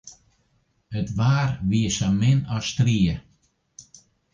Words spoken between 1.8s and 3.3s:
sa min as strie.